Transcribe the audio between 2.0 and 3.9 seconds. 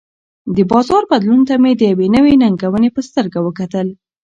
نوې ننګونې په سترګه وکتل.